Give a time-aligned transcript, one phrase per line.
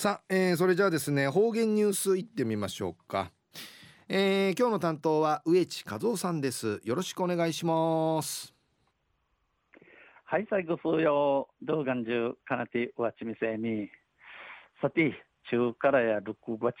[0.00, 3.32] さあ、えー、それじゃあですね方言ニュースいってみましょうか、
[4.08, 6.80] えー、今日の担当は植地和夫さんです。
[6.84, 8.54] よろしくお願いします。
[10.24, 13.90] はい最後数曜動画中かなてわちみせみ。
[14.80, 16.76] さて中からや6月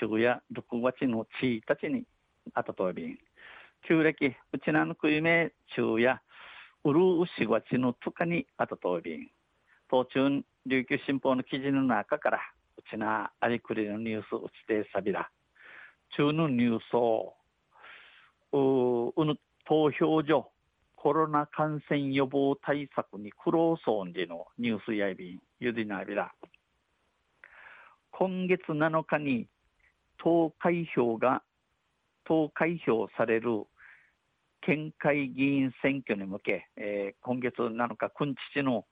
[0.00, 2.04] 中や6月の1日に
[2.54, 3.18] あたとびん。
[3.86, 6.22] 旧暦うちなのくいめ中や
[6.82, 9.28] うるうし月のとかにあたとびん。
[9.90, 12.40] 東中琉球新報の記事の中から
[12.78, 15.30] うちなありくりのニュースうちてさびら
[16.16, 17.34] 中のニュースを
[18.52, 20.50] ううぬ投票所
[20.96, 26.32] コロナ感染予防対策に苦労そうでのニュースやいびんゆでなびら
[28.10, 29.48] 今月7日に
[30.18, 31.42] 投開票が
[32.24, 33.64] 投開票される
[34.62, 38.86] 県会議員選挙に向け、えー、今月7日、くんちちの、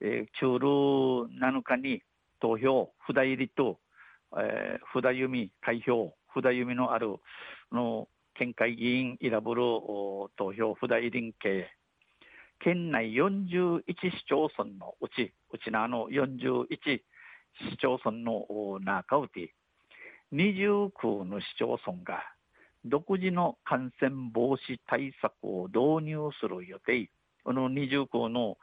[0.00, 2.02] えー、中路7日に
[2.40, 3.78] 投票、札入りと、
[4.38, 7.16] えー、札読み、開票、札読みのある
[7.72, 9.62] の県会議員選ぶる
[10.36, 11.70] 投票、札入りんけ、
[12.60, 16.66] 県内41市町村のうち、うちのあの41
[17.70, 18.46] 市町村の
[18.80, 19.54] 中うて、
[20.32, 22.22] 20区の市町村が
[22.84, 27.10] 独自の感染防止対策を導入する予定。
[27.44, 28.56] この20区の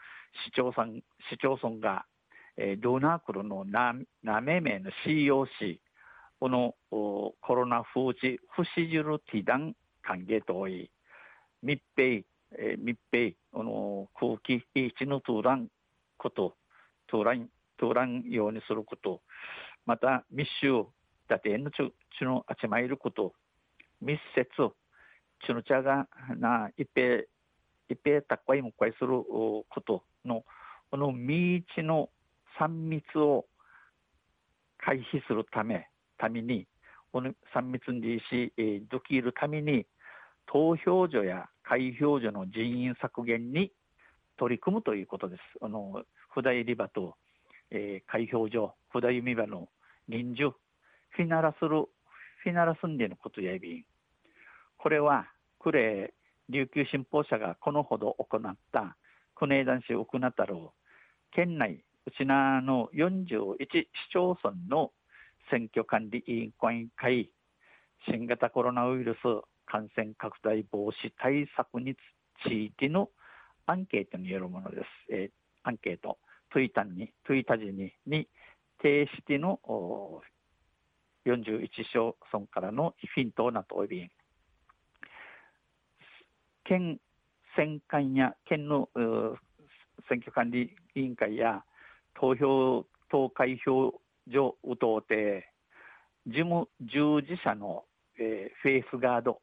[0.47, 0.87] 市町村
[1.29, 2.05] 市町村が、
[2.57, 5.79] えー、ドナークルのななめめの COC、
[6.39, 10.89] このコロナ風治不死汁ティダン歓迎とい、
[11.61, 12.23] 密閉、
[12.57, 15.67] えー、密閉、この空気一のトゥーラン
[16.17, 16.55] こと、
[17.07, 19.21] トゥーラン、トゥランようにすること、
[19.85, 20.85] また密集、
[21.27, 23.33] だてのちゅ、ちゅのあちまいること、
[24.01, 24.45] 密接
[25.45, 27.23] チュヌチャがな一平
[27.89, 30.43] 一平高いもっこいすることの
[30.89, 32.09] この未知の
[32.59, 33.45] 3密を
[34.77, 35.87] 回避するため
[36.17, 36.67] ために
[37.13, 39.85] 3密にし、えー、できるために
[40.47, 43.71] 投票所や開票所の人員削減に
[44.37, 45.41] 取り組むということです。
[45.61, 46.03] あの
[46.35, 47.15] 札入り場と、
[47.71, 49.69] えー、開票所、札読み場の
[50.07, 51.85] 人数、フィナラする、
[52.43, 53.83] フィナラすんでのことやびん、
[54.77, 55.27] これは
[55.59, 55.71] 呉
[56.49, 58.97] 琉球新報社がこのほど行った
[59.35, 60.73] 国枝市奥名太郎
[61.31, 64.91] 県内うちなの41市町村の
[65.49, 66.51] 選挙管理委員
[66.95, 67.29] 会
[68.07, 69.17] 新型コロナウイルス
[69.65, 71.95] 感染拡大防止対策に
[72.45, 73.09] ついての
[73.65, 74.83] アンケートによるものです。
[75.09, 75.29] えー、
[75.63, 76.17] アンケート、
[76.51, 78.27] トゥイタに、トゥイタジにに
[78.81, 79.59] 提しての
[81.25, 84.09] 41市町村からのヒントなとおび
[86.65, 86.99] 県
[87.55, 88.89] 選管や県の
[90.09, 91.63] 選挙管理委員会や
[92.23, 93.93] 投票投開票
[94.31, 95.49] 所を通って
[96.25, 97.83] 事務従事者の、
[98.17, 99.41] えー、フェイスガード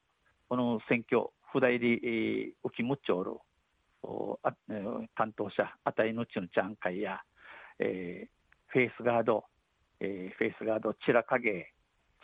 [0.48, 3.32] この選挙札入り、えー、浮きむちょる
[4.42, 7.20] あ、えー、担当者あたりのちのちゃん会や、
[7.78, 8.28] えー、
[8.68, 9.44] フェイスガード、
[10.00, 11.74] えー、フェイスガードちらかげ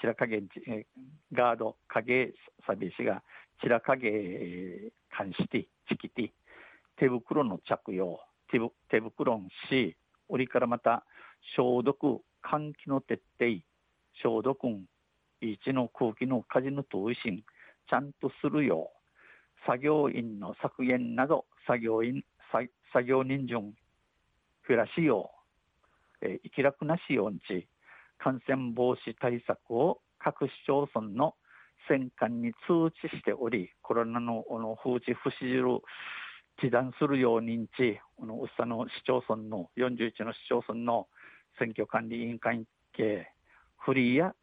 [0.01, 0.85] ちらかげ、えー、
[1.35, 2.33] ガード影
[2.67, 3.23] サビシが
[3.61, 6.31] 白影監視ティ、チキティ、
[6.97, 8.19] 手袋の着用、
[8.51, 8.59] 手
[8.91, 9.95] 手袋のし、
[10.29, 11.05] 折からまた
[11.57, 13.63] 消毒、換気の徹底、
[14.23, 14.59] 消毒、
[15.41, 17.43] 一の空気の火事の通信、
[17.89, 22.23] ちゃんとするよう、作業員の削減など、作業員、
[22.93, 23.55] 作業人数
[24.69, 25.31] 減らしよ
[26.23, 27.69] う、えー、生き楽なしようにち、
[28.19, 31.35] 感染防止対策を各市町村の
[31.89, 35.83] 戦艦に通知しており、コロナのの風知不死汁
[36.59, 41.07] 示談するよう認知、このうっさの市町村の41の市町村の
[41.59, 43.31] 選挙管理委員会系、
[43.79, 44.35] フリーや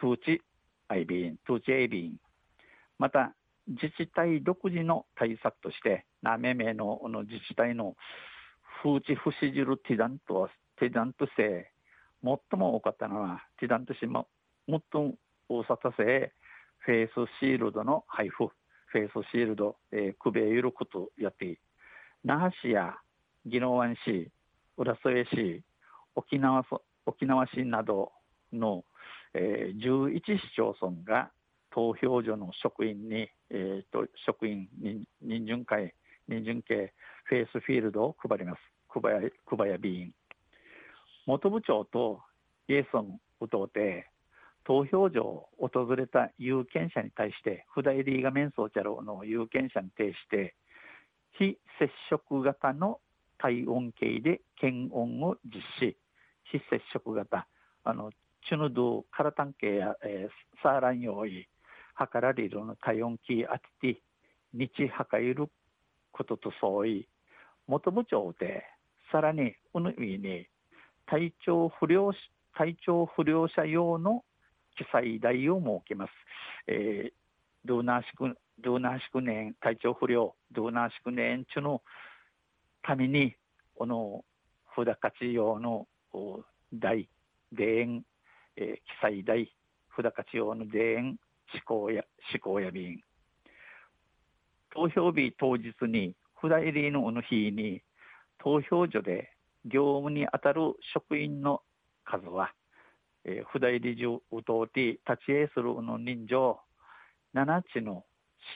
[0.00, 0.42] 通知
[0.88, 2.12] IB、通知 AB、
[2.98, 3.34] また
[3.66, 7.96] 自治体独自の対策として、なめめのの自治体の
[8.82, 10.48] 風知不死汁ティダント、
[10.78, 11.70] ティダント性、
[12.24, 14.26] 最も多かったのは、ティダント市も、
[14.66, 15.14] 最も
[15.50, 16.32] 大阪性、
[16.78, 18.48] フェイスシールドの配布、
[18.90, 21.58] フェイスシールド、えー、くべゆることやって、
[22.24, 22.94] 那覇市や
[23.46, 24.30] 宜野湾市、
[24.76, 25.62] 浦添市、
[26.14, 26.64] 沖縄
[27.06, 28.12] 沖縄市など
[28.52, 28.84] の、
[29.34, 31.30] えー、11市町村が
[31.70, 35.94] 投票所の職員に、えーと、職員に人順会、
[36.26, 36.92] 人順系
[37.24, 38.58] フェイスフィールドを配ります。
[38.92, 40.12] 久保屋久保屋委員。
[41.26, 42.20] 元部長と
[42.68, 44.08] イエソンウトて
[44.68, 50.54] 投票所を訪れた有権者に対して、札入りが面相茶郎の有権者に対して、
[51.38, 53.00] 非接触型の
[53.38, 55.96] 体温計で検温を実施、
[56.52, 57.48] 非接触型、
[57.82, 58.10] あの
[58.46, 61.48] チュヌドゥカラタンケや、えー、サーラン用意
[62.12, 64.02] 計られるの体温計あてて
[64.52, 65.48] 日測る
[66.12, 67.08] ことと相違。
[67.66, 68.64] もともちで
[69.10, 70.46] さらにうぬいに
[71.06, 72.12] 体調不良
[72.54, 74.24] 体調不良者用の
[74.78, 76.12] 記載台を設けます。
[76.68, 77.12] えー、
[77.64, 81.82] ドゥーナーシクドゥーナーシク年体調不良ドゥーナーシク年中の
[82.82, 83.34] ために
[83.74, 84.24] この
[84.74, 85.86] 札勝用の
[86.72, 87.08] 台
[87.56, 88.04] 田園、
[88.56, 89.52] えー、記載台
[89.96, 91.18] 札勝用の田園
[91.52, 93.00] 思考や思考や便
[94.72, 97.82] 投票日当日に札入りのの日に
[98.38, 99.32] 投票所で
[99.64, 100.60] 業務に当たる
[100.94, 101.62] 職員の
[102.04, 102.52] 数は、
[103.24, 106.58] えー、札入り中うとうて立ち会するの人情
[107.34, 108.04] 7地の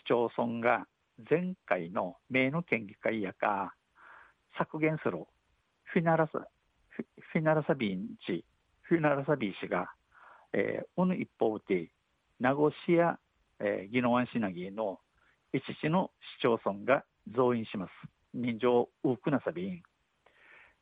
[0.05, 0.87] 市町村が
[1.29, 3.75] 前回の名の県議会やか
[4.59, 5.25] 削減する
[5.85, 6.47] フィナラサ
[6.91, 8.45] フィナラサビンチ
[8.83, 9.89] フィナラサビー氏が、
[10.53, 11.91] えー、この一方で
[12.41, 13.19] 名護市や、
[13.61, 14.99] えー、宜野湾市なぎの
[15.53, 17.05] 一市の市町村が
[17.35, 17.91] 増員します。
[18.35, 19.83] 人情多くなさびん。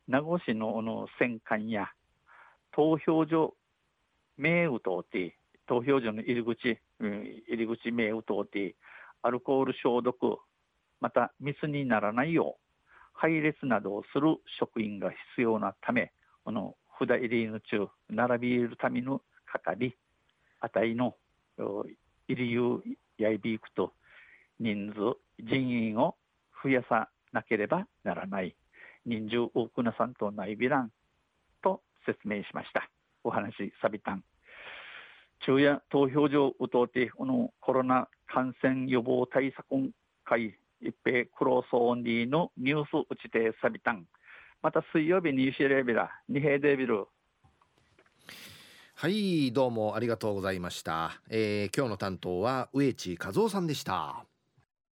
[0.07, 1.87] 名護市のの戦艦や
[2.73, 3.53] 投票所
[4.37, 5.37] 名打とて
[5.67, 8.75] 投票所の入り口、うん、入り口名打とて
[9.21, 10.37] アルコール消毒
[10.99, 12.61] また密にならないよう
[13.13, 16.11] 配列などをする職員が必要なため
[16.43, 19.95] この札入りの中並び入るための係
[20.59, 21.15] あたいの
[21.57, 21.95] 入
[22.35, 22.81] りゆ
[23.17, 23.93] やいびいくと
[24.59, 26.15] 人数人員を
[26.63, 28.55] 増やさなければならない。
[29.05, 30.91] 人数多くなさんとないびらん
[31.63, 32.89] と説明しました。
[33.23, 34.23] お話さびたん。
[35.39, 39.65] 昼夜投票所を通ってこのコロナ感染予防対策
[40.23, 44.05] 会一平クローソーンディのニュース打ちてさびたん。
[44.61, 47.07] また水曜日にシレビラ二平デビル。
[49.01, 54.25] はいどうもありがとうございました、えー、今日の担当は植地和夫さんでした。